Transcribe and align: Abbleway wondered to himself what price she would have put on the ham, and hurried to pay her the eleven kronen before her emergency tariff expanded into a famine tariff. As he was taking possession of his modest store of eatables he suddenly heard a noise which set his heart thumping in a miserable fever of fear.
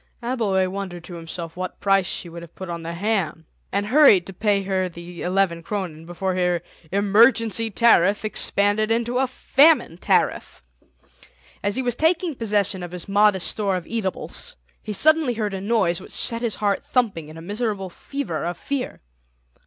Abbleway 0.23 0.65
wondered 0.65 1.03
to 1.03 1.13
himself 1.13 1.55
what 1.55 1.79
price 1.79 2.07
she 2.07 2.27
would 2.27 2.41
have 2.41 2.55
put 2.55 2.71
on 2.71 2.81
the 2.81 2.95
ham, 2.95 3.45
and 3.71 3.85
hurried 3.85 4.25
to 4.25 4.33
pay 4.33 4.63
her 4.63 4.89
the 4.89 5.21
eleven 5.21 5.61
kronen 5.61 6.07
before 6.07 6.33
her 6.33 6.63
emergency 6.91 7.69
tariff 7.69 8.25
expanded 8.25 8.89
into 8.89 9.19
a 9.19 9.27
famine 9.27 9.99
tariff. 9.99 10.63
As 11.61 11.75
he 11.75 11.83
was 11.83 11.93
taking 11.93 12.33
possession 12.33 12.81
of 12.81 12.93
his 12.93 13.07
modest 13.07 13.45
store 13.47 13.75
of 13.75 13.85
eatables 13.85 14.57
he 14.81 14.91
suddenly 14.91 15.35
heard 15.35 15.53
a 15.53 15.61
noise 15.61 16.01
which 16.01 16.13
set 16.13 16.41
his 16.41 16.55
heart 16.55 16.83
thumping 16.83 17.29
in 17.29 17.37
a 17.37 17.41
miserable 17.43 17.91
fever 17.91 18.43
of 18.43 18.57
fear. 18.57 19.01